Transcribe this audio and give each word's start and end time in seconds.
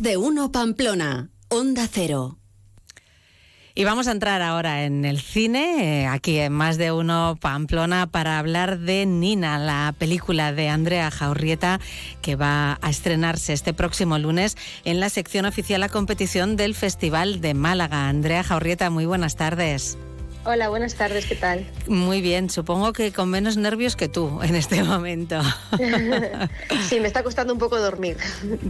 De 0.00 0.16
uno 0.16 0.50
Pamplona, 0.50 1.28
Onda 1.50 1.86
Cero. 1.86 2.38
Y 3.74 3.84
vamos 3.84 4.08
a 4.08 4.12
entrar 4.12 4.40
ahora 4.40 4.84
en 4.84 5.04
el 5.04 5.20
cine, 5.20 6.04
eh, 6.04 6.06
aquí 6.06 6.38
en 6.38 6.54
Más 6.54 6.78
de 6.78 6.90
Uno 6.90 7.36
Pamplona, 7.38 8.06
para 8.06 8.38
hablar 8.38 8.78
de 8.78 9.04
Nina, 9.04 9.58
la 9.58 9.94
película 9.98 10.54
de 10.54 10.70
Andrea 10.70 11.10
Jaurrieta, 11.10 11.80
que 12.22 12.34
va 12.34 12.78
a 12.80 12.88
estrenarse 12.88 13.52
este 13.52 13.74
próximo 13.74 14.18
lunes 14.18 14.56
en 14.86 15.00
la 15.00 15.10
sección 15.10 15.44
oficial 15.44 15.82
a 15.82 15.90
competición 15.90 16.56
del 16.56 16.74
Festival 16.74 17.42
de 17.42 17.52
Málaga. 17.52 18.08
Andrea 18.08 18.42
Jaurrieta, 18.42 18.88
muy 18.88 19.04
buenas 19.04 19.36
tardes. 19.36 19.98
Hola, 20.42 20.70
buenas 20.70 20.94
tardes, 20.94 21.26
¿qué 21.26 21.36
tal? 21.36 21.66
Muy 21.86 22.22
bien, 22.22 22.48
supongo 22.48 22.94
que 22.94 23.12
con 23.12 23.28
menos 23.28 23.58
nervios 23.58 23.94
que 23.94 24.08
tú 24.08 24.40
en 24.42 24.56
este 24.56 24.82
momento. 24.82 25.38
sí, 26.88 26.98
me 26.98 27.08
está 27.08 27.22
costando 27.22 27.52
un 27.52 27.58
poco 27.58 27.78
dormir. 27.78 28.16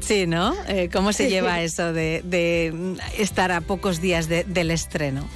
Sí, 0.01 0.27
¿no? 0.27 0.52
Eh, 0.66 0.91
¿Cómo 0.93 1.12
se 1.12 1.30
lleva 1.30 1.61
eso 1.61 1.93
de, 1.93 2.96
estar 3.16 3.52
a 3.52 3.60
pocos 3.60 4.01
días 4.01 4.29
del 4.29 4.70
estreno? 4.73 5.29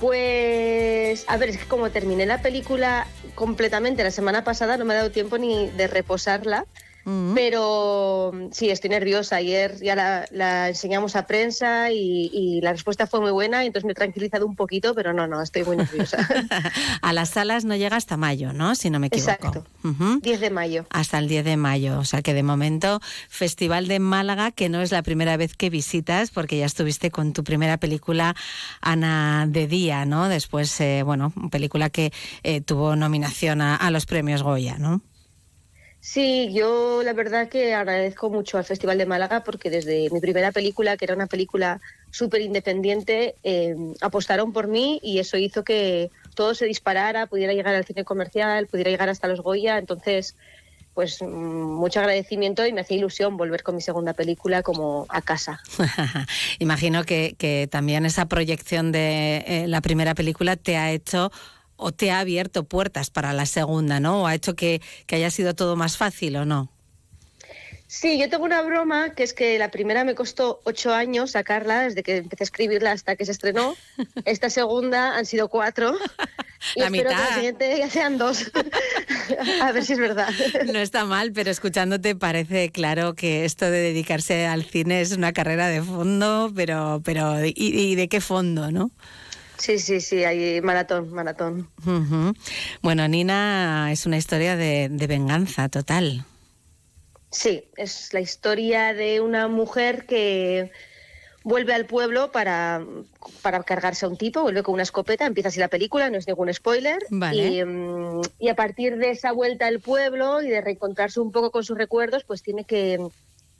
Pues, 0.00 1.24
a 1.28 1.36
ver, 1.36 1.50
es 1.50 1.58
que 1.58 1.66
como 1.66 1.90
terminé 1.90 2.26
la 2.26 2.42
película 2.42 3.06
completamente 3.36 4.02
la 4.02 4.10
semana 4.10 4.42
pasada, 4.42 4.76
no 4.76 4.84
me 4.84 4.94
ha 4.94 4.96
dado 4.96 5.12
tiempo 5.12 5.38
ni 5.38 5.70
de 5.70 5.86
reposarla. 5.86 6.66
Pero 7.04 8.32
sí, 8.52 8.70
estoy 8.70 8.90
nerviosa. 8.90 9.36
Ayer 9.36 9.76
ya 9.80 10.26
la, 10.30 10.68
enseñamos 10.68 11.16
a 11.16 11.26
prensa 11.26 11.90
y, 11.90 12.60
la 12.62 12.72
respuesta 12.72 13.06
fue 13.06 13.20
muy 13.20 13.30
buena, 13.30 13.64
entonces 13.64 13.84
me 13.84 13.92
he 13.92 13.94
tranquilizado 13.94 14.46
un 14.46 14.54
poquito, 14.54 14.94
pero 14.94 15.12
no, 15.12 15.26
no, 15.26 15.42
estoy 15.42 15.64
muy 15.64 15.76
nerviosa. 15.76 16.18
a 17.02 17.12
las 17.12 17.30
salas 17.30 17.64
no 17.64 17.74
llega 17.74 17.96
hasta 17.96 18.16
mayo, 18.16 18.52
¿no? 18.52 18.74
Si 18.74 18.90
no 18.90 19.00
me 19.00 19.08
equivoco. 19.08 19.30
Exacto. 19.32 19.64
10 20.22 20.40
de 20.40 20.50
mayo. 20.50 20.86
Hasta 20.90 21.18
el 21.18 21.28
10 21.28 21.44
de 21.44 21.56
mayo. 21.56 21.98
O 21.98 22.04
sea 22.04 22.22
que 22.22 22.34
de 22.34 22.42
momento, 22.42 23.00
Festival 23.28 23.88
de 23.88 23.98
Málaga, 23.98 24.52
que 24.52 24.68
no 24.68 24.80
es 24.80 24.92
la 24.92 25.02
primera 25.02 25.36
vez 25.36 25.56
que 25.56 25.70
visitas, 25.70 26.30
porque 26.30 26.58
ya 26.58 26.66
estuviste 26.66 27.10
con 27.10 27.32
tu 27.32 27.42
primera 27.42 27.78
película, 27.78 28.36
Ana 28.80 29.46
de 29.48 29.66
Día, 29.66 30.04
¿no? 30.04 30.28
Después, 30.28 30.80
eh, 30.80 31.02
bueno, 31.04 31.32
película 31.50 31.90
que 31.90 32.12
eh, 32.42 32.60
tuvo 32.60 32.96
nominación 32.96 33.60
a, 33.60 33.76
a 33.76 33.90
los 33.90 34.06
premios 34.06 34.42
Goya, 34.42 34.76
¿no? 34.78 35.00
Sí, 36.04 36.52
yo 36.52 37.04
la 37.04 37.12
verdad 37.12 37.48
que 37.48 37.74
agradezco 37.74 38.28
mucho 38.28 38.58
al 38.58 38.64
Festival 38.64 38.98
de 38.98 39.06
Málaga 39.06 39.44
porque 39.44 39.70
desde 39.70 40.10
mi 40.10 40.18
primera 40.18 40.50
película, 40.50 40.96
que 40.96 41.04
era 41.04 41.14
una 41.14 41.28
película 41.28 41.80
súper 42.10 42.40
independiente, 42.40 43.36
eh, 43.44 43.76
apostaron 44.00 44.52
por 44.52 44.66
mí 44.66 44.98
y 45.00 45.20
eso 45.20 45.36
hizo 45.36 45.62
que 45.62 46.10
todo 46.34 46.56
se 46.56 46.66
disparara, 46.66 47.28
pudiera 47.28 47.52
llegar 47.52 47.76
al 47.76 47.84
cine 47.84 48.04
comercial, 48.04 48.66
pudiera 48.66 48.90
llegar 48.90 49.10
hasta 49.10 49.28
los 49.28 49.42
Goya. 49.42 49.78
Entonces, 49.78 50.34
pues 50.92 51.22
mm, 51.22 51.26
mucho 51.26 52.00
agradecimiento 52.00 52.66
y 52.66 52.72
me 52.72 52.80
hacía 52.80 52.96
ilusión 52.96 53.36
volver 53.36 53.62
con 53.62 53.76
mi 53.76 53.80
segunda 53.80 54.12
película 54.12 54.64
como 54.64 55.06
a 55.08 55.22
casa. 55.22 55.60
Imagino 56.58 57.04
que, 57.04 57.68
también 57.70 58.06
esa 58.06 58.26
proyección 58.26 58.90
de 58.90 59.44
eh, 59.46 59.68
la 59.68 59.80
primera 59.80 60.16
película 60.16 60.56
te 60.56 60.76
ha 60.76 60.90
hecho 60.90 61.30
o 61.82 61.92
te 61.92 62.10
ha 62.10 62.20
abierto 62.20 62.64
puertas 62.64 63.10
para 63.10 63.32
la 63.32 63.46
segunda, 63.46 64.00
¿no? 64.00 64.22
¿O 64.22 64.26
ha 64.26 64.34
hecho 64.34 64.54
que, 64.54 64.80
haya 65.10 65.30
sido 65.30 65.54
todo 65.54 65.76
más 65.76 65.96
fácil 65.96 66.36
o 66.36 66.44
no? 66.44 66.70
Sí, 67.86 68.18
yo 68.18 68.30
tengo 68.30 68.44
una 68.44 68.62
broma 68.62 69.10
que 69.14 69.22
es 69.22 69.34
que 69.34 69.58
la 69.58 69.70
primera 69.70 70.02
me 70.02 70.14
costó 70.14 70.62
ocho 70.64 70.94
años 70.94 71.32
sacarla, 71.32 71.82
desde 71.82 72.02
que 72.02 72.16
empecé 72.16 72.44
a 72.44 72.46
escribirla 72.46 72.92
hasta 72.92 73.16
que 73.16 73.26
se 73.26 73.32
estrenó. 73.32 73.76
Esta 74.24 74.48
segunda 74.48 75.16
han 75.16 75.26
sido 75.26 75.48
cuatro. 75.48 75.96
Y 76.76 76.78
la 76.78 76.86
espero 76.86 77.10
mitad. 77.10 77.24
que 77.24 77.28
la 77.28 77.34
siguiente 77.34 77.78
ya 77.78 77.90
sean 77.90 78.18
dos. 78.18 78.52
a 79.62 79.72
ver 79.72 79.84
si 79.84 79.94
es 79.94 79.98
verdad. 79.98 80.28
No 80.72 80.78
está 80.78 81.04
mal, 81.04 81.32
pero 81.32 81.50
escuchándote 81.50 82.14
parece 82.14 82.70
claro 82.70 83.14
que 83.14 83.44
esto 83.44 83.64
de 83.64 83.78
dedicarse 83.78 84.46
al 84.46 84.64
cine 84.64 85.00
es 85.00 85.10
una 85.10 85.32
carrera 85.32 85.66
de 85.66 85.82
fondo, 85.82 86.52
pero, 86.54 87.02
pero 87.04 87.44
¿y, 87.44 87.52
y 87.56 87.96
de 87.96 88.08
qué 88.08 88.20
fondo, 88.20 88.70
no? 88.70 88.92
Sí, 89.62 89.78
sí, 89.78 90.00
sí, 90.00 90.24
hay 90.24 90.60
maratón, 90.60 91.12
maratón. 91.12 91.68
Bueno, 92.82 93.06
Nina 93.06 93.92
es 93.92 94.06
una 94.06 94.16
historia 94.16 94.56
de, 94.56 94.88
venganza 95.06 95.68
total. 95.68 96.24
Sí, 97.30 97.62
es 97.76 98.12
la 98.12 98.20
historia 98.20 98.92
de 98.92 99.20
una 99.20 99.46
mujer 99.46 100.04
que 100.04 100.72
vuelve 101.44 101.74
al 101.74 101.86
pueblo 101.86 102.32
para, 102.32 102.84
para 103.40 103.62
cargarse 103.62 104.04
a 104.04 104.08
un 104.08 104.16
tipo, 104.16 104.42
vuelve 104.42 104.64
con 104.64 104.74
una 104.74 104.82
escopeta, 104.82 105.26
empieza 105.26 105.50
así 105.50 105.60
la 105.60 105.68
película, 105.68 106.10
no 106.10 106.18
es 106.18 106.26
ningún 106.26 106.52
spoiler. 106.52 106.98
Y, 107.32 107.64
mm, 107.64 108.20
y, 108.40 108.48
a 108.48 108.56
partir 108.56 108.96
de 108.96 109.10
esa 109.10 109.30
vuelta 109.30 109.68
al 109.68 109.78
pueblo 109.78 110.42
y 110.42 110.48
de 110.48 110.60
reencontrarse 110.60 111.20
un 111.20 111.30
poco 111.30 111.52
con 111.52 111.62
sus 111.62 111.78
recuerdos, 111.78 112.24
pues 112.24 112.42
tiene 112.42 112.64
que 112.64 112.98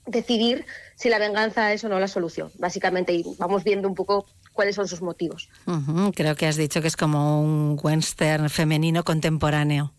decidir 0.07 0.67
si 0.97 1.11
la 1.11 1.21
venganza 1.21 1.73
es 1.73 1.85
o 1.85 1.89
no 1.89 2.01
la 2.01 2.09
solución, 2.09 2.51
básicamente. 2.59 3.13
Y 3.13 3.25
vamos 3.39 3.63
viendo 3.63 3.87
un 3.87 3.95
poco 3.95 4.27
cuáles 4.53 4.77
son 4.77 4.89
sus 4.89 5.03
motivos. 5.03 5.49
Creo 6.15 6.35
que 6.37 6.47
has 6.47 6.57
dicho 6.57 6.81
que 6.81 6.89
es 6.89 6.97
como 6.97 7.43
un 7.43 7.79
western 7.83 8.51
femenino 8.51 9.05
contemporáneo. 9.05 9.93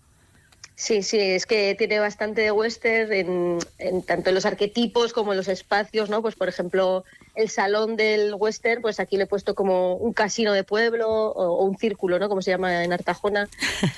Sí, 0.75 1.03
sí, 1.03 1.19
es 1.19 1.45
que 1.45 1.75
tiene 1.75 1.99
bastante 1.99 2.41
de 2.41 2.51
western 2.51 3.59
en, 3.77 4.01
tanto 4.03 4.29
en 4.29 4.35
los 4.35 4.45
arquetipos 4.45 5.13
como 5.13 5.31
en 5.31 5.37
los 5.37 5.47
espacios, 5.47 6.09
¿no? 6.09 6.21
Pues 6.21 6.35
por 6.35 6.49
ejemplo, 6.49 7.05
el 7.35 7.49
salón 7.49 7.95
del 7.95 8.33
western, 8.33 8.81
pues 8.81 8.99
aquí 8.99 9.17
le 9.17 9.23
he 9.23 9.27
puesto 9.27 9.53
como 9.53 9.95
un 9.95 10.13
casino 10.13 10.51
de 10.51 10.63
pueblo 10.63 11.09
o, 11.09 11.57
o 11.59 11.63
un 11.63 11.77
círculo, 11.77 12.17
¿no? 12.17 12.27
Como 12.27 12.41
se 12.41 12.51
llama 12.51 12.83
en 12.83 12.91
Artajona. 12.91 13.49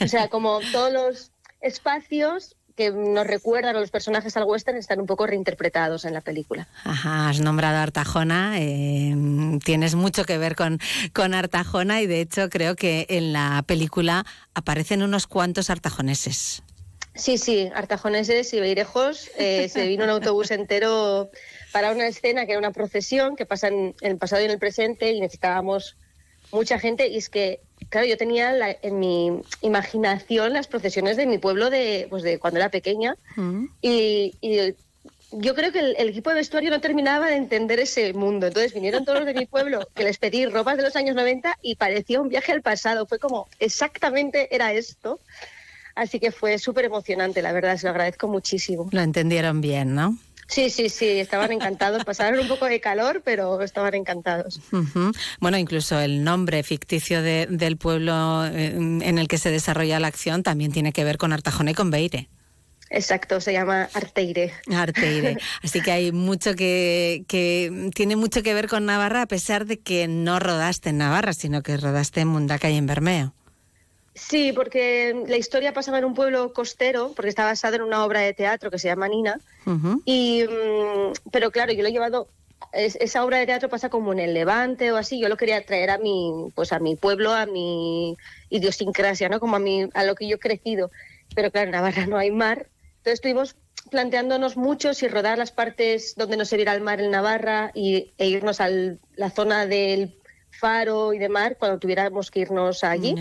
O 0.02 0.08
sea, 0.08 0.28
como 0.28 0.60
todos 0.74 0.92
los 0.92 1.32
espacios 1.62 2.58
que 2.76 2.92
nos 2.92 3.26
recuerdan 3.26 3.76
a 3.76 3.80
los 3.80 3.90
personajes 3.90 4.36
al 4.38 4.44
western 4.44 4.78
están 4.78 5.00
un 5.00 5.06
poco 5.06 5.26
reinterpretados 5.26 6.06
en 6.06 6.14
la 6.14 6.22
película. 6.22 6.68
Ajá, 6.84 7.30
has 7.30 7.40
nombrado 7.40 7.78
a 7.78 7.84
Artajona, 7.84 8.60
eh, 8.60 9.16
tienes 9.64 9.96
mucho 9.96 10.26
que 10.26 10.38
ver 10.38 10.56
con, 10.56 10.80
con 11.14 11.34
Artajona 11.34 12.02
y 12.02 12.08
de 12.08 12.22
hecho 12.22 12.50
creo 12.50 12.76
que 12.76 13.06
en 13.10 13.34
la 13.34 13.64
película 13.66 14.26
aparecen 14.54 15.04
unos 15.04 15.28
cuantos 15.28 15.70
artajoneses. 15.70 16.64
Sí, 17.16 17.38
sí, 17.38 17.70
artajoneses 17.74 18.54
y 18.54 18.60
beirejos. 18.60 19.32
Eh, 19.38 19.70
se 19.70 19.88
vino 19.88 20.04
un 20.04 20.10
autobús 20.10 20.52
entero 20.52 21.30
para 21.72 21.94
una 21.94 22.08
escena 22.08 22.46
que 22.46 22.52
era 22.52 22.60
una 22.60 22.72
procesión 22.72 23.38
que 23.38 23.46
pasa 23.46 23.70
en 23.70 23.96
el 24.02 24.18
pasado 24.18 24.42
y 24.42 24.46
en 24.46 24.52
el 24.52 24.60
presente 24.60 25.12
y 25.12 25.22
necesitábamos 25.22 25.96
mucha 26.52 26.78
gente 26.78 27.08
y 27.08 27.18
es 27.18 27.30
que, 27.30 27.62
claro, 27.90 28.08
yo 28.08 28.18
tenía 28.18 28.54
en 28.82 29.00
mi 29.00 29.42
imaginación 29.62 30.54
las 30.54 30.68
procesiones 30.68 31.18
de 31.18 31.26
mi 31.26 31.38
pueblo 31.38 31.70
de, 31.70 32.08
pues 32.10 32.24
de 32.24 32.40
cuando 32.40 32.60
era 32.60 32.70
pequeña 32.70 33.16
mm. 33.36 33.66
y, 33.82 34.34
yo 35.32 35.54
creo 35.54 35.72
que 35.72 35.80
el, 35.80 36.10
equipo 36.10 36.30
de 36.30 36.38
vestuario 36.38 36.70
no 36.70 36.80
terminaba 36.80 37.28
de 37.28 37.36
entender 37.36 37.80
ese 37.80 38.14
mundo. 38.14 38.48
Entonces 38.48 38.74
vinieron 38.74 39.04
todos 39.04 39.20
los 39.20 39.28
de 39.28 39.34
mi 39.34 39.46
pueblo 39.46 39.86
que 39.94 40.04
les 40.04 40.18
pedí 40.18 40.46
ropas 40.46 40.78
de 40.78 40.84
los 40.84 40.96
años 40.96 41.16
90 41.16 41.58
y 41.62 41.76
parecía 41.76 42.22
un 42.22 42.30
viaje 42.30 42.54
al 42.54 42.62
pasado. 42.62 43.06
Fue 43.06 43.20
como, 43.20 43.50
exactamente 43.60 44.56
era 44.56 44.72
esto. 44.72 45.20
Así 45.96 46.20
que 46.20 46.32
fue 46.32 46.58
súper 46.60 46.86
emocionante, 46.86 47.42
la 47.42 47.54
verdad, 47.54 47.76
se 47.78 47.86
lo 47.86 47.92
agradezco 47.92 48.28
muchísimo. 48.28 48.88
Lo 48.92 49.02
entendieron 49.02 49.62
bien, 49.62 49.96
¿no? 49.96 50.18
Sí, 50.48 50.70
sí, 50.70 50.90
sí, 50.90 51.08
estaban 51.08 51.52
encantados. 51.52 52.04
Pasaron 52.06 52.40
un 52.40 52.48
poco 52.48 52.66
de 52.66 52.80
calor, 52.80 53.22
pero 53.26 53.62
estaban 53.62 53.96
encantados. 53.96 54.60
Bueno, 55.40 55.58
incluso 55.58 56.00
el 56.00 56.24
nombre 56.24 56.62
ficticio 56.64 57.22
del 57.22 57.78
pueblo 57.78 58.46
eh, 58.46 58.74
en 58.76 59.18
el 59.18 59.28
que 59.28 59.38
se 59.38 59.50
desarrolla 59.50 60.00
la 60.00 60.08
acción 60.08 60.44
también 60.44 60.72
tiene 60.72 60.94
que 60.94 61.04
ver 61.04 61.18
con 61.18 61.34
Artajona 61.34 61.72
y 61.72 61.74
con 61.74 61.92
Beire. 61.92 62.30
Exacto, 62.92 63.42
se 63.42 63.52
llama 63.52 63.90
Arteire. 63.94 64.54
Arteire. 64.72 65.38
Así 65.64 65.82
que 65.82 65.92
hay 65.92 66.12
mucho 66.12 66.56
que, 66.56 67.26
que 67.28 67.90
tiene 67.96 68.16
mucho 68.16 68.44
que 68.44 68.54
ver 68.54 68.68
con 68.68 68.86
Navarra, 68.86 69.24
a 69.24 69.28
pesar 69.28 69.66
de 69.66 69.80
que 69.80 70.08
no 70.08 70.40
rodaste 70.40 70.90
en 70.90 71.00
Navarra, 71.00 71.34
sino 71.34 71.64
que 71.64 71.78
rodaste 71.78 72.22
en 72.22 72.28
Mundaca 72.28 72.70
y 72.70 72.78
en 72.78 72.86
Bermeo. 72.86 73.34
Sí, 74.16 74.54
porque 74.54 75.26
la 75.28 75.36
historia 75.36 75.74
pasaba 75.74 76.00
en 76.00 76.06
un 76.06 76.14
pueblo 76.14 76.54
costero, 76.54 77.12
porque 77.14 77.30
está 77.30 77.44
basada 77.44 77.76
en 77.76 77.82
una 77.82 78.06
obra 78.06 78.22
de 78.22 78.34
teatro 78.34 78.72
que 78.72 78.80
se 78.80 78.88
llama 78.88 79.10
Nina. 79.10 79.40
y, 80.06 80.44
mm, 80.44 81.30
pero 81.32 81.52
claro, 81.52 81.74
yo 81.74 81.82
lo 81.82 81.90
he 81.90 81.92
llevado. 81.92 82.30
esa 82.72 83.24
obra 83.26 83.38
de 83.38 83.46
teatro 83.46 83.70
pasa 83.70 83.90
como 83.90 84.14
en 84.14 84.20
el 84.20 84.34
Levante 84.34 84.92
o 84.94 84.98
así. 84.98 85.20
Yo 85.20 85.28
lo 85.28 85.36
quería 85.36 85.66
traer 85.66 85.90
a 85.90 85.98
mi, 85.98 86.50
pues 86.56 86.72
a 86.72 86.80
mi 86.80 86.96
pueblo, 86.96 87.34
a 87.34 87.46
mi 87.46 88.16
idiosincrasia, 88.50 89.28
¿no? 89.28 89.42
Como 89.42 89.58
a, 89.58 89.60
mi, 89.60 89.90
a 89.94 90.04
lo 90.06 90.16
que 90.16 90.28
yo 90.28 90.38
he 90.38 90.40
crecido. 90.40 90.92
Pero 91.36 91.52
claro, 91.52 91.68
en 91.68 91.72
Navarra 91.74 92.08
no 92.08 92.18
hay 92.18 92.32
mar. 92.32 92.70
Entonces 92.98 93.16
estuvimos 93.16 93.58
planteándonos 93.92 94.56
mucho 94.56 94.94
si 94.94 95.10
rodar 95.10 95.38
las 95.38 95.52
partes 95.52 96.16
donde 96.16 96.38
no 96.38 96.46
se 96.46 96.56
viera 96.56 96.74
el 96.74 96.82
mar 96.82 97.02
en 97.02 97.12
Navarra 97.12 97.72
y, 97.74 98.14
e 98.18 98.28
irnos 98.28 98.62
a 98.62 98.70
la 98.70 99.30
zona 99.30 99.66
del 99.66 100.16
faro 100.60 101.14
y 101.14 101.20
de 101.20 101.30
mar 101.30 101.58
cuando 101.58 101.80
tuviéramos 101.80 102.32
que 102.32 102.42
irnos 102.42 102.84
allí 102.84 103.16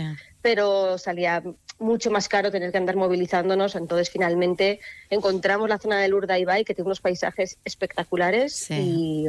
pero 0.45 0.99
salía 0.99 1.41
mucho 1.79 2.11
más 2.11 2.29
caro 2.29 2.51
tener 2.51 2.71
que 2.71 2.77
andar 2.77 2.95
movilizándonos. 2.95 3.73
Entonces, 3.73 4.11
finalmente 4.11 4.79
encontramos 5.09 5.67
la 5.67 5.79
zona 5.79 5.97
del 5.97 6.13
Urdaibai, 6.13 6.63
que 6.63 6.75
tiene 6.75 6.85
unos 6.85 7.01
paisajes 7.01 7.57
espectaculares 7.65 8.69
y, 8.69 9.25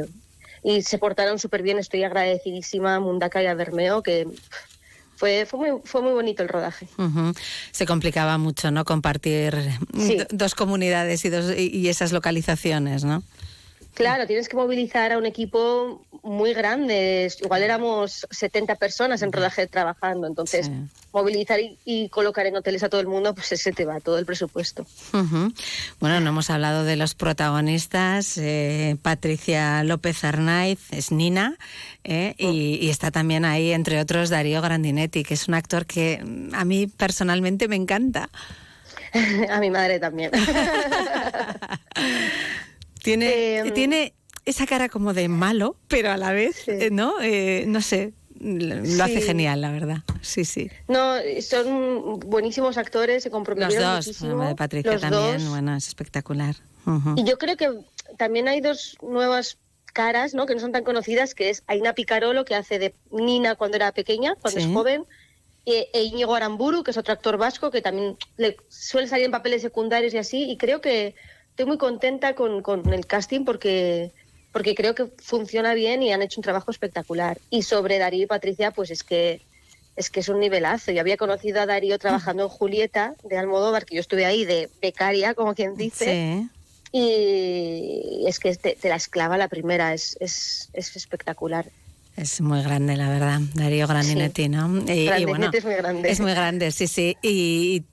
se 0.83 0.97
portaron 0.99 1.39
súper 1.39 1.63
bien. 1.63 1.79
Estoy 1.79 2.03
agradecidísima 2.03 2.93
a 2.93 2.99
Mundaka 2.99 3.41
y 3.41 3.47
a 3.47 3.55
Bermeo, 3.55 4.03
que 4.03 4.27
fue, 5.15 5.47
fue, 5.47 5.59
muy, 5.59 5.81
fue 5.85 6.03
muy 6.03 6.11
bonito 6.11 6.43
el 6.43 6.49
rodaje. 6.49 6.87
Se 7.71 7.87
complicaba 7.87 8.37
mucho, 8.37 8.69
¿no? 8.69 8.85
Compartir 8.85 9.55
dos 10.29 10.53
comunidades 10.53 11.25
y, 11.25 11.29
dos, 11.29 11.51
y 11.57 11.89
esas 11.89 12.11
localizaciones, 12.11 13.03
¿no? 13.03 13.23
Claro, 13.97 14.27
tienes 14.27 14.47
que 14.47 14.55
movilizar 14.55 15.11
a 15.11 15.17
un 15.17 15.25
equipo 15.25 16.05
muy 16.21 16.53
grande. 16.53 17.33
Igual 17.41 17.63
éramos 17.63 18.27
70 18.29 18.75
personas 18.75 19.23
en 19.23 19.31
rodaje 19.31 19.65
trabajando. 19.65 20.27
Entonces, 20.27 20.69
movilizar 21.11 21.59
y, 21.83 22.07
colocar 22.09 22.45
en 22.45 22.57
hoteles 22.57 22.83
a 22.83 22.89
todo 22.89 23.01
el 23.01 23.07
mundo, 23.07 23.33
pues 23.33 23.51
ese 23.53 23.71
te 23.71 23.85
va 23.85 23.99
todo 23.99 24.19
el 24.19 24.27
presupuesto. 24.27 24.85
Bueno, 25.99 26.19
no 26.19 26.29
hemos 26.29 26.51
hablado 26.51 26.83
de 26.83 26.95
los 26.95 27.15
protagonistas. 27.15 28.37
Eh, 28.37 28.97
Patricia 29.01 29.83
López 29.83 30.23
Arnaiz 30.23 30.77
es 30.91 31.11
Nina. 31.11 31.57
Eh, 32.03 32.35
y, 32.37 32.77
y, 32.79 32.91
está 32.91 33.09
también 33.09 33.45
ahí, 33.45 33.71
entre 33.71 33.99
otros, 33.99 34.29
Darío 34.29 34.61
Grandinetti, 34.61 35.23
que 35.23 35.33
es 35.33 35.47
un 35.47 35.55
actor 35.55 35.87
que 35.87 36.23
a 36.53 36.65
mí 36.65 36.85
personalmente 36.85 37.67
me 37.67 37.77
encanta. 37.77 38.29
a 39.49 39.59
mi 39.59 39.69
madre 39.69 39.99
también. 39.99 40.31
Tiene, 43.07 43.57
em, 43.59 43.73
tiene 43.73 44.13
esa 44.45 44.65
cara 44.65 44.89
como 44.89 45.13
de 45.13 45.29
malo, 45.29 45.77
pero 45.87 46.11
a 46.11 46.17
la 46.17 46.33
vez, 46.33 46.67
eh, 46.67 46.89
¿no? 46.91 47.21
Eh, 47.21 47.63
no 47.67 47.81
sé, 47.81 48.13
lo 48.39 49.03
hace 49.03 49.21
genial, 49.21 49.61
la 49.61 49.71
verdad. 49.71 49.97
Sí, 50.21 50.43
sí. 50.43 50.69
No, 50.89 51.15
son 51.41 52.19
buenísimos 52.19 52.77
actores, 52.77 53.23
se 53.23 53.31
comprometieron 53.31 53.95
Los 53.95 54.19
dos, 54.19 54.47
de 54.47 54.55
Patricia 54.55 54.99
también, 54.99 55.49
bueno, 55.49 55.75
es 55.75 55.87
espectacular. 55.87 56.55
Y 57.15 57.23
yo 57.23 57.37
creo 57.37 57.57
que 57.57 57.69
también 58.17 58.47
hay 58.47 58.61
dos 58.61 58.97
nuevas 59.01 59.57
caras, 59.93 60.33
¿no? 60.33 60.45
Que 60.45 60.53
no 60.53 60.59
son 60.59 60.71
tan 60.71 60.83
conocidas, 60.83 61.33
que 61.33 61.49
es 61.49 61.63
Aina 61.67 61.93
Picarolo, 61.93 62.45
que 62.45 62.55
hace 62.55 62.77
de 62.77 62.93
Nina 63.11 63.55
cuando 63.55 63.77
era 63.77 63.91
pequeña, 63.91 64.35
cuando 64.35 64.59
es 64.59 64.67
joven, 64.67 65.05
e, 65.65 65.89
e 65.93 66.03
Íñigo 66.03 66.35
Aramburu, 66.35 66.83
que 66.83 66.91
es 66.91 66.97
otro 66.97 67.13
actor 67.13 67.37
vasco, 67.37 67.71
que 67.71 67.81
también 67.81 68.17
le 68.37 68.57
suele 68.69 69.07
salir 69.07 69.25
en 69.25 69.31
papeles 69.31 69.61
secundarios 69.61 70.13
y 70.13 70.17
así, 70.17 70.49
y 70.49 70.57
creo 70.57 70.79
que 70.79 71.15
estoy 71.57 71.65
muy 71.65 71.79
contenta 71.79 72.35
con, 72.35 72.61
con 72.61 72.93
el 72.93 73.07
casting 73.07 73.43
porque 73.43 74.11
porque 74.51 74.75
creo 74.75 74.93
que 74.93 75.07
funciona 75.17 75.73
bien 75.73 76.03
y 76.03 76.13
han 76.13 76.21
hecho 76.21 76.39
un 76.39 76.43
trabajo 76.43 76.69
espectacular. 76.69 77.39
Y 77.49 77.63
sobre 77.63 77.97
Darío 77.97 78.23
y 78.23 78.27
Patricia, 78.27 78.69
pues 78.69 78.91
es 78.91 79.03
que 79.03 79.41
es 79.95 80.11
que 80.11 80.19
es 80.19 80.29
un 80.29 80.39
nivelazo. 80.39 80.91
Yo 80.91 81.01
había 81.01 81.17
conocido 81.17 81.59
a 81.59 81.65
Darío 81.65 81.97
trabajando 81.97 82.43
en 82.43 82.49
Julieta 82.49 83.15
de 83.23 83.39
Almodóvar, 83.39 83.85
que 83.85 83.95
yo 83.95 84.01
estuve 84.01 84.25
ahí 84.25 84.45
de 84.45 84.69
becaria, 84.83 85.33
como 85.33 85.55
quien 85.55 85.75
dice. 85.75 86.47
Y 86.91 88.23
es 88.27 88.39
que 88.39 88.55
te, 88.55 88.77
la 88.87 88.95
esclava 88.95 89.35
la 89.37 89.47
primera, 89.47 89.95
es, 89.95 90.15
es, 90.19 90.69
es 90.73 90.95
espectacular. 90.95 91.71
Es 92.15 92.39
muy 92.39 92.61
grande, 92.61 92.95
la 92.95 93.09
verdad. 93.09 93.39
Darío 93.55 93.87
Grandinetti, 93.87 94.47
¿no? 94.47 94.83
Y, 94.91 95.25
bueno, 95.25 95.49
es 95.51 95.65
muy 95.65 95.75
grande. 95.75 96.11
Es 96.11 96.19
muy 96.19 96.31
grande, 96.31 96.71
sí, 96.71 96.85
sí. 96.85 97.17
Y, 97.23 97.83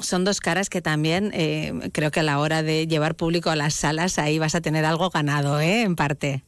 son 0.00 0.24
dos 0.24 0.40
caras 0.40 0.70
que 0.70 0.82
también 0.82 1.30
eh, 1.34 1.90
creo 1.92 2.10
que 2.10 2.20
a 2.20 2.22
la 2.22 2.38
hora 2.38 2.62
de 2.62 2.86
llevar 2.86 3.14
público 3.14 3.50
a 3.50 3.56
las 3.56 3.74
salas 3.74 4.18
ahí 4.18 4.38
vas 4.38 4.54
a 4.54 4.60
tener 4.60 4.84
algo 4.84 5.10
ganado, 5.10 5.60
¿eh? 5.60 5.82
En 5.82 5.96
parte. 5.96 6.42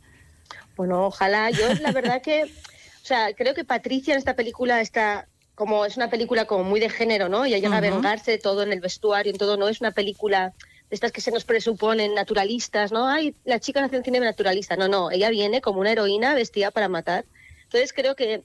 Bueno, 0.76 1.06
ojalá. 1.06 1.50
Yo 1.50 1.72
la 1.80 1.92
verdad 1.92 2.22
que, 2.22 2.44
o 2.44 3.04
sea, 3.06 3.34
creo 3.34 3.54
que 3.54 3.64
Patricia 3.64 4.14
en 4.14 4.18
esta 4.18 4.34
película 4.34 4.80
está 4.80 5.26
como 5.54 5.84
es 5.84 5.96
una 5.96 6.10
película 6.10 6.46
como 6.46 6.64
muy 6.64 6.80
de 6.80 6.88
género, 6.88 7.28
¿no? 7.28 7.46
Y 7.46 7.50
llega 7.50 7.76
a 7.76 7.80
vengarse 7.80 8.38
todo 8.38 8.62
en 8.62 8.72
el 8.72 8.80
vestuario, 8.80 9.30
en 9.30 9.38
todo, 9.38 9.56
no 9.56 9.68
es 9.68 9.80
una 9.80 9.92
película 9.92 10.54
de 10.88 10.94
estas 10.94 11.12
que 11.12 11.20
se 11.20 11.30
nos 11.30 11.44
presuponen 11.44 12.14
naturalistas, 12.14 12.90
¿no? 12.90 13.06
Ay, 13.06 13.34
la 13.44 13.60
chica 13.60 13.80
nació 13.80 13.98
en 13.98 14.04
cine 14.04 14.20
naturalista. 14.20 14.76
No, 14.76 14.88
no, 14.88 15.10
ella 15.10 15.30
viene 15.30 15.60
como 15.60 15.80
una 15.80 15.92
heroína 15.92 16.34
vestida 16.34 16.70
para 16.70 16.88
matar. 16.88 17.26
Entonces 17.64 17.92
creo 17.92 18.16
que 18.16 18.42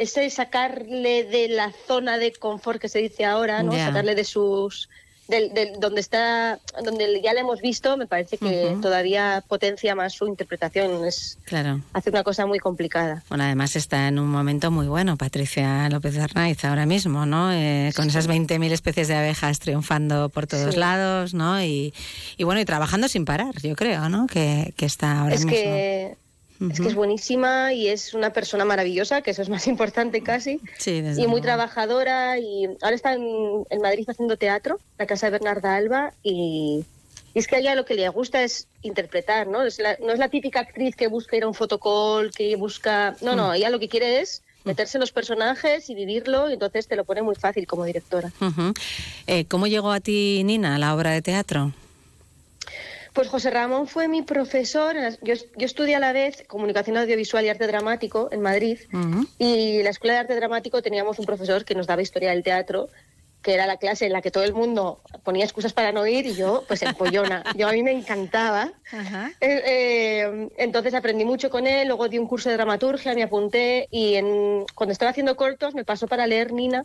ese 0.00 0.30
sacarle 0.30 1.24
de 1.24 1.48
la 1.48 1.72
zona 1.86 2.16
de 2.16 2.32
confort 2.32 2.80
que 2.80 2.88
se 2.88 3.00
dice 3.00 3.26
ahora, 3.26 3.62
¿no? 3.62 3.72
Sacarle 3.72 4.14
de 4.14 4.24
sus 4.24 4.88
del, 5.28 5.52
donde 5.78 6.00
está 6.00 6.58
donde 6.82 7.20
ya 7.22 7.32
le 7.32 7.40
hemos 7.40 7.60
visto 7.60 7.96
me 7.96 8.06
parece 8.06 8.36
que 8.36 8.76
todavía 8.82 9.44
potencia 9.46 9.94
más 9.94 10.14
su 10.14 10.26
interpretación 10.26 11.04
es 11.04 11.38
claro. 11.44 11.80
hace 11.92 12.10
una 12.10 12.24
cosa 12.24 12.46
muy 12.46 12.58
complicada. 12.58 13.22
Bueno 13.28 13.44
además 13.44 13.76
está 13.76 14.08
en 14.08 14.18
un 14.18 14.28
momento 14.28 14.70
muy 14.70 14.88
bueno 14.88 15.16
Patricia 15.16 15.88
López 15.88 16.18
Arnaiz 16.18 16.64
ahora 16.64 16.84
mismo 16.84 17.26
no 17.26 17.52
eh, 17.52 17.92
con 17.94 18.08
esas 18.08 18.28
20.000 18.28 18.72
especies 18.72 19.06
de 19.06 19.14
abejas 19.14 19.60
triunfando 19.60 20.30
por 20.30 20.46
todos 20.46 20.76
lados 20.76 21.32
no 21.32 21.62
y, 21.62 21.94
y, 22.36 22.44
bueno 22.44 22.60
y 22.60 22.64
trabajando 22.64 23.06
sin 23.06 23.24
parar 23.24 23.54
yo 23.62 23.76
creo 23.76 24.08
no 24.08 24.26
que, 24.26 24.74
que 24.76 24.86
está 24.86 25.20
ahora 25.20 25.36
es 25.36 25.44
mismo. 25.44 25.52
que 25.52 26.16
es 26.68 26.80
que 26.80 26.88
es 26.88 26.94
buenísima 26.94 27.72
y 27.72 27.88
es 27.88 28.12
una 28.12 28.32
persona 28.32 28.64
maravillosa, 28.64 29.22
que 29.22 29.30
eso 29.30 29.42
es 29.42 29.48
más 29.48 29.66
importante 29.68 30.22
casi. 30.22 30.60
Sí, 30.78 31.02
y 31.16 31.26
muy 31.26 31.40
trabajadora. 31.40 32.38
Y 32.38 32.66
ahora 32.82 32.94
está 32.94 33.14
en, 33.14 33.64
Madrid 33.80 34.08
haciendo 34.08 34.36
teatro, 34.36 34.78
la 34.98 35.06
casa 35.06 35.26
de 35.26 35.32
Bernarda 35.32 35.74
Alba. 35.74 36.12
Y, 36.22 36.84
es 37.34 37.46
que 37.46 37.56
a 37.56 37.58
ella 37.60 37.74
lo 37.76 37.84
que 37.84 37.94
le 37.94 38.08
gusta 38.08 38.42
es 38.42 38.66
interpretar, 38.82 39.46
¿no? 39.46 39.62
Es 39.62 39.78
no 40.00 40.12
es 40.12 40.18
la 40.18 40.28
típica 40.28 40.60
actriz 40.60 40.96
que 40.96 41.06
busca 41.06 41.36
ir 41.36 41.44
a 41.44 41.48
un 41.48 41.54
fotocall, 41.54 42.32
que 42.32 42.56
busca. 42.56 43.16
No, 43.22 43.36
no, 43.36 43.50
mm. 43.50 43.54
ella 43.54 43.70
lo 43.70 43.78
que 43.78 43.88
quiere 43.88 44.20
es 44.20 44.42
meterse 44.64 44.98
en 44.98 45.00
los 45.00 45.12
personajes 45.12 45.88
y 45.88 45.94
vivirlo, 45.94 46.50
y 46.50 46.54
entonces 46.54 46.86
te 46.86 46.96
lo 46.96 47.04
pone 47.04 47.22
muy 47.22 47.34
fácil 47.34 47.66
como 47.66 47.84
directora. 47.84 48.30
Eh, 49.26 49.44
¿Cómo 49.46 49.66
llegó 49.66 49.90
a 49.90 50.00
ti, 50.00 50.42
Nina, 50.44 50.78
la 50.78 50.94
obra 50.94 51.12
de 51.12 51.22
teatro? 51.22 51.72
Pues 53.12 53.28
José 53.28 53.50
Ramón 53.50 53.86
fue 53.86 54.08
mi 54.08 54.22
profesor. 54.22 54.94
Yo, 55.22 55.34
estudié 55.58 55.96
a 55.96 56.00
la 56.00 56.12
vez 56.12 56.44
comunicación 56.46 56.96
audiovisual 56.96 57.44
y 57.44 57.48
arte 57.48 57.66
dramático 57.66 58.28
en 58.30 58.40
Madrid. 58.40 58.78
Y 59.38 59.78
en 59.78 59.84
la 59.84 59.90
escuela 59.90 60.14
de 60.14 60.20
arte 60.20 60.36
dramático 60.36 60.80
teníamos 60.82 61.18
un 61.18 61.26
profesor 61.26 61.64
que 61.64 61.74
nos 61.74 61.86
daba 61.86 62.02
historia 62.02 62.30
del 62.30 62.42
teatro, 62.42 62.88
que 63.42 63.54
era 63.54 63.66
la 63.66 63.78
clase 63.78 64.06
en 64.06 64.12
la 64.12 64.22
que 64.22 64.30
todo 64.30 64.44
el 64.44 64.52
mundo 64.52 65.00
ponía 65.24 65.44
excusas 65.44 65.72
para 65.72 65.92
no 65.92 66.06
ir 66.06 66.26
y 66.26 66.34
yo, 66.34 66.64
pues 66.68 66.82
en 66.82 66.94
pollona. 66.94 67.42
yo 67.56 67.68
a 67.68 67.72
mí 67.72 67.82
me 67.82 67.92
encantaba. 67.92 68.72
Eh, 69.40 69.62
eh, 69.66 70.48
entonces 70.58 70.94
aprendí 70.94 71.24
mucho 71.24 71.50
con 71.50 71.66
él. 71.66 71.88
Luego 71.88 72.08
di 72.08 72.18
un 72.18 72.28
curso 72.28 72.48
de 72.48 72.56
dramaturgia, 72.56 73.14
me 73.14 73.22
apunté 73.22 73.88
y 73.90 74.14
en, 74.14 74.66
cuando 74.74 74.92
estaba 74.92 75.10
haciendo 75.10 75.36
cortos 75.36 75.74
me 75.74 75.84
pasó 75.84 76.06
para 76.06 76.26
leer 76.26 76.52
Nina 76.52 76.84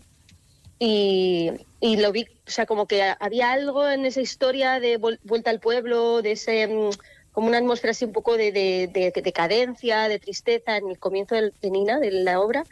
y, 0.80 1.52
y, 1.80 1.98
lo 1.98 2.12
vi, 2.12 2.28
o 2.48 2.52
sea, 2.52 2.66
como 2.66 2.88
que 2.88 3.02
había 3.20 3.52
algo 3.52 3.90
en 3.90 4.06
esa 4.06 4.22
historia 4.22 4.80
de 4.80 4.98
vuelta 4.98 5.50
al 5.50 5.60
pueblo, 5.60 6.22
de 6.22 6.34
ese 6.34 6.68
mm, 6.68 6.90
como 7.36 7.48
una 7.48 7.58
atmósfera 7.58 7.92
así 7.92 8.06
un 8.06 8.14
poco 8.14 8.38
de, 8.38 8.54
de, 8.54 8.88
de, 8.88 9.22
decadencia, 9.22 10.08
de 10.08 10.20
tristeza 10.20 10.78
en 10.78 10.90
el 10.90 10.98
comienzo 10.98 11.36
de, 11.36 11.52
Nina, 11.70 12.00
de 12.00 12.12
la 12.12 12.40
obra, 12.40 12.64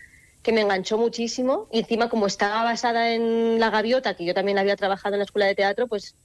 que 0.41 0.53
me 0.53 0.61
enganchó 0.61 0.97
muchísimo. 0.97 1.67
Y 1.69 1.79
encima, 1.79 2.09
como 2.09 2.27
estaba 2.27 2.63
basada 2.63 3.13
en 3.13 3.59
La 3.59 3.69
Gaviota, 3.69 4.15
que 4.15 4.23
yo 4.23 4.33
también 4.33 4.57
había 4.57 4.77
trabajado 4.77 5.15
en 5.15 5.19
la 5.19 5.25
escuela 5.25 5.47
de 5.47 5.55
teatro, 5.55 5.87
pues 5.87 6.15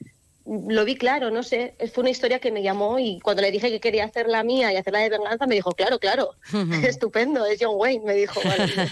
lo 0.49 0.85
vi 0.87 0.97
claro, 0.97 1.31
no 1.31 1.43
sé, 1.43 1.75
fue 1.93 2.03
una 2.03 2.11
historia 2.11 2.39
que 2.39 2.51
me 2.51 2.63
llamó 2.63 2.99
y 2.99 3.21
cuando 3.21 3.43
le 3.43 3.51
dije 3.51 3.71
que 3.71 3.81
quería 3.81 4.05
hacer 4.05 4.29
la 4.29 4.43
mía 4.43 4.73
y 4.73 4.77
hacer 4.77 4.95
la 4.95 5.01
de 5.01 5.11
venganza, 5.11 5.47
me 5.47 5.55
dijo, 5.55 5.73
claro, 5.73 5.99
claro, 5.99 6.35
estupendo, 6.83 7.45
es 7.45 7.59
John 7.61 7.75
Wayne, 7.77 8.05
me 8.05 8.15
dijo. 8.15 8.41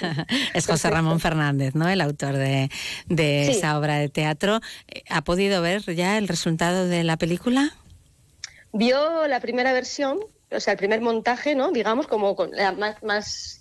es 0.54 0.66
José 0.66 0.90
Ramón 0.90 1.18
Fernández, 1.18 1.74
¿no? 1.74 1.88
El 1.88 2.02
autor 2.02 2.36
de, 2.36 2.68
esa 3.08 3.78
obra 3.78 3.96
de 3.96 4.10
teatro. 4.10 4.60
¿Ha 5.08 5.22
podido 5.22 5.62
ver 5.62 5.82
ya 5.94 6.18
el 6.18 6.28
resultado 6.28 6.86
de 6.86 7.04
la 7.04 7.16
película? 7.16 7.74
Vio 8.72 9.26
la 9.26 9.40
primera 9.40 9.72
versión, 9.72 10.18
o 10.50 10.60
sea, 10.60 10.74
el 10.74 10.78
primer 10.78 11.00
montaje, 11.00 11.54
¿no? 11.54 11.72
Digamos, 11.72 12.06
como 12.06 12.36
con 12.36 12.50
la 12.50 12.72
más, 12.72 13.02
más 13.02 13.55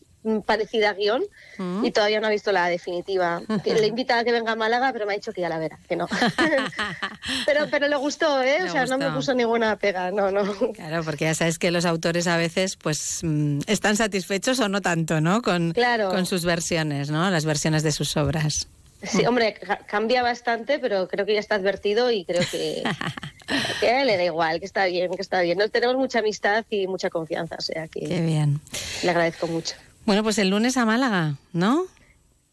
parecida 0.46 0.92
a 0.92 0.94
guion 0.94 1.24
mm. 1.58 1.86
y 1.86 1.92
todavía 1.92 2.20
no 2.20 2.28
ha 2.28 2.30
visto 2.30 2.52
la 2.52 2.68
definitiva. 2.68 3.42
Le 3.66 3.88
invita 3.88 4.20
a 4.20 4.24
que 4.24 4.32
venga 4.32 4.54
a 4.54 4.56
Málaga, 4.56 4.92
pero 4.94 5.06
me 5.06 5.14
ha 5.14 5.16
dicho 5.16 5.34
que 5.34 5.42
ya 5.42 5.50
la 5.50 5.60
verá, 5.60 5.80
que 5.88 5.96
no. 5.96 6.08
pero, 7.46 7.68
pero 7.70 7.88
le 7.88 7.96
gustó, 7.96 8.42
¿eh? 8.42 8.64
o 8.64 8.72
sea, 8.72 8.86
no 8.86 8.98
me 8.98 9.12
puso 9.12 9.34
ninguna 9.34 9.76
pega, 9.78 10.12
no, 10.12 10.32
no. 10.32 10.46
Claro, 10.74 11.04
porque 11.04 11.26
ya 11.26 11.34
sabes 11.34 11.60
que 11.60 11.72
los 11.72 11.86
autores 11.86 12.28
a 12.28 12.38
veces 12.38 12.76
pues 12.76 13.22
mm, 13.24 13.62
están 13.68 13.96
satisfechos 13.96 14.60
o 14.60 14.70
no 14.70 14.82
tanto, 14.82 15.22
¿no? 15.22 15.42
Con, 15.42 15.74
con 15.74 16.26
sus 16.26 16.46
versiones, 16.46 17.10
¿no? 17.10 17.30
Las 17.30 17.46
versiones 17.46 17.84
de 17.84 17.92
sus 17.92 18.18
obras. 18.18 18.68
Sí, 19.04 19.26
hombre, 19.26 19.56
cambia 19.88 20.24
bastante, 20.24 20.80
pero 20.80 21.08
creo 21.08 21.26
que 21.26 21.34
ya 21.34 21.40
está 21.40 21.56
advertido 21.56 22.12
y 22.12 22.26
creo 22.26 22.42
que, 22.50 22.84
que 23.80 24.06
le 24.06 24.18
da 24.18 24.24
igual, 24.24 24.60
que 24.60 24.66
está 24.66 24.86
bien, 24.86 25.12
que 25.12 25.22
está 25.22 25.42
bien. 25.42 25.58
Nos 25.58 25.72
tenemos 25.72 25.96
mucha 25.96 26.20
amistad 26.20 26.66
y 26.70 26.88
mucha 26.88 27.10
confianza, 27.10 27.56
o 27.58 27.62
sea 27.62 27.88
que 27.88 28.02
Qué 28.02 28.22
bien. 28.22 28.62
le 29.04 29.10
agradezco 29.10 29.48
mucho. 29.48 29.76
Bueno, 30.06 30.24
pues 30.24 30.38
el 30.38 30.50
lunes 30.50 30.78
a 30.78 30.86
Málaga, 30.86 31.36
¿no? 31.52 31.88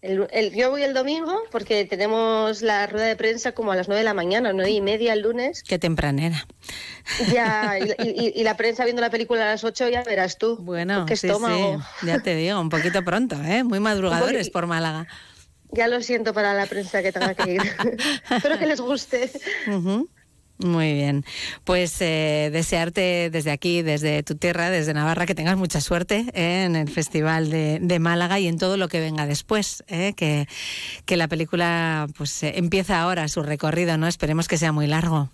El, 0.01 0.53
yo 0.53 0.71
voy 0.71 0.83
el 0.83 0.95
domingo 0.95 1.43
porque 1.53 1.85
tenemos 1.85 2.61
la 2.61 2.89
rueda 2.89 3.07
de 3.07 3.15
prensa 3.15 3.53
como 3.53 3.71
a 3.71 3.77
las 3.77 3.87
nueve 3.87 4.01
de 4.01 4.05
la 4.05 4.15
mañana, 4.15 4.53
nueve 4.53 4.73
y 4.73 4.81
media 4.81 5.13
el 5.13 5.21
lunes. 5.21 5.63
Qué 5.63 5.79
tempranera. 5.79 6.45
Ya, 7.33 7.79
y, 7.79 8.43
la 8.43 8.57
prensa 8.57 8.83
viendo 8.85 9.01
la 9.01 9.11
película 9.11 9.43
a 9.43 9.51
las 9.53 9.63
ocho 9.63 9.89
ya 9.89 10.03
verás 10.03 10.39
tú. 10.39 10.57
Bueno, 10.57 11.07
qué 11.07 11.15
estómago. 11.15 11.81
ya 12.05 12.19
te 12.19 12.35
digo, 12.35 12.61
un 12.61 12.69
poquito 12.69 13.05
pronto, 13.05 13.37
¿eh? 13.45 13.63
Muy 13.63 13.79
madrugadores 13.79 14.51
por 14.51 14.67
Málaga. 14.67 15.07
Ya 15.71 15.87
lo 15.87 16.03
siento 16.03 16.35
para 16.35 16.53
la 16.53 16.67
prensa 16.67 17.01
que 17.01 17.13
tenga 17.13 17.35
que 17.35 17.55
ir. 17.55 17.63
Espero 18.31 18.59
que 18.59 18.67
les 18.67 18.81
guste. 18.81 19.31
Muy 20.59 20.93
bien. 20.93 21.25
Pues 21.65 22.01
eh, 22.01 22.51
desearte 22.53 23.31
desde 23.31 23.51
aquí, 23.51 23.83
desde 23.83 24.23
tu 24.23 24.37
tierra, 24.37 24.71
desde 24.71 24.95
Navarra, 24.95 25.27
que 25.27 25.35
tengas 25.35 25.57
mucha 25.57 25.81
suerte 25.81 26.27
eh, 26.35 26.65
en 26.65 26.77
el 26.77 26.89
Festival 26.89 27.51
de, 27.51 27.99
Málaga 27.99 28.39
y 28.39 28.47
en 28.47 28.59
todo 28.59 28.77
lo 28.77 28.89
que 28.89 29.01
venga 29.01 29.27
después. 29.27 29.83
Eh, 29.89 30.13
que, 30.15 30.47
que, 31.05 31.17
la 31.17 31.29
película 31.29 32.07
pues 32.17 32.43
empieza 32.43 33.01
ahora 33.01 33.29
su 33.29 33.43
recorrido, 33.43 33.99
¿no? 33.99 34.07
Esperemos 34.07 34.49
que 34.49 34.59
sea 34.59 34.73
muy 34.73 34.87
largo. 34.87 35.31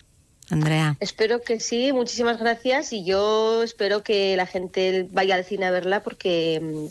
Andrea. 0.51 0.97
Espero 1.01 1.43
que 1.43 1.61
sí, 1.61 1.93
muchísimas 1.93 2.39
gracias 2.39 2.93
y 2.95 3.05
yo 3.05 3.63
espero 3.63 4.03
que 4.03 4.35
la 4.37 4.47
gente 4.47 5.07
vaya 5.11 5.35
al 5.35 5.45
cine 5.45 5.67
a 5.67 5.71
verla 5.71 6.03
porque 6.03 6.59
mm, 6.63 6.87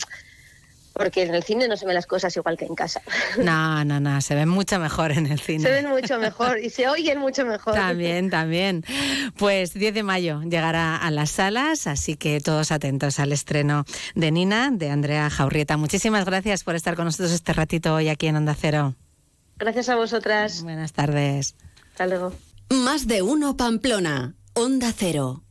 porque 0.97 1.23
en 1.23 1.35
el 1.35 1.43
cine 1.43 1.67
no 1.67 1.77
se 1.77 1.85
ven 1.85 1.95
las 1.95 2.07
cosas 2.07 2.35
igual 2.35 2.57
que 2.57 2.65
en 2.65 2.75
casa. 2.75 3.01
No, 3.37 3.85
no, 3.85 3.99
no, 3.99 4.19
se 4.21 4.35
ven 4.35 4.49
mucho 4.49 4.79
mejor 4.79 5.11
en 5.11 5.27
el 5.27 5.39
cine. 5.39 5.63
Se 5.63 5.71
ven 5.71 5.87
mucho 5.87 6.17
mejor 6.19 6.59
y 6.59 6.69
se 6.69 6.87
oyen 6.89 7.19
mucho 7.19 7.45
mejor. 7.45 7.75
También, 7.75 8.29
también. 8.31 8.83
Pues 9.37 9.73
10 9.73 9.93
de 9.93 10.03
mayo 10.03 10.41
llegará 10.41 10.97
a 10.97 11.11
las 11.11 11.31
salas, 11.31 11.87
así 11.87 12.15
que 12.15 12.39
todos 12.39 12.71
atentos 12.71 13.19
al 13.19 13.31
estreno 13.31 13.85
de 14.15 14.31
Nina, 14.31 14.71
de 14.71 14.89
Andrea 14.89 15.29
Jaurrieta. 15.29 15.77
Muchísimas 15.77 16.25
gracias 16.25 16.63
por 16.63 16.75
estar 16.75 16.95
con 16.95 17.05
nosotros 17.05 17.31
este 17.31 17.53
ratito 17.53 17.93
hoy 17.93 18.09
aquí 18.09 18.27
en 18.27 18.37
Onda 18.37 18.55
Cero. 18.59 18.95
Gracias 19.57 19.89
a 19.89 19.95
vosotras. 19.95 20.63
Buenas 20.63 20.93
tardes. 20.93 21.55
Hasta 21.91 22.07
luego. 22.07 22.33
Más 22.69 23.07
de 23.07 23.21
uno 23.21 23.55
Pamplona, 23.57 24.35
Onda 24.53 24.93
Cero. 24.95 25.43